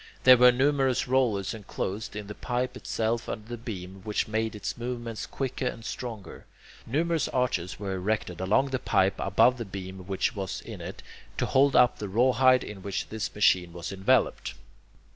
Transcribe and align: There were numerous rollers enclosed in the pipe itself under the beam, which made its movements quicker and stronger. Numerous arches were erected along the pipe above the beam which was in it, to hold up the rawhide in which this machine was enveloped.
There 0.23 0.35
were 0.37 0.51
numerous 0.51 1.07
rollers 1.07 1.53
enclosed 1.53 2.15
in 2.15 2.25
the 2.25 2.33
pipe 2.33 2.75
itself 2.75 3.29
under 3.29 3.47
the 3.47 3.55
beam, 3.55 4.01
which 4.03 4.27
made 4.27 4.55
its 4.55 4.75
movements 4.75 5.27
quicker 5.27 5.67
and 5.67 5.85
stronger. 5.85 6.47
Numerous 6.87 7.27
arches 7.27 7.79
were 7.79 7.93
erected 7.93 8.41
along 8.41 8.69
the 8.71 8.79
pipe 8.79 9.13
above 9.19 9.59
the 9.59 9.63
beam 9.63 10.07
which 10.07 10.35
was 10.35 10.59
in 10.61 10.81
it, 10.81 11.03
to 11.37 11.45
hold 11.45 11.75
up 11.75 11.99
the 11.99 12.09
rawhide 12.09 12.63
in 12.63 12.81
which 12.81 13.09
this 13.09 13.35
machine 13.35 13.73
was 13.73 13.91
enveloped. 13.91 14.55